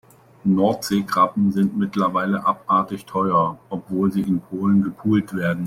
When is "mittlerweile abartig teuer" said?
1.77-3.59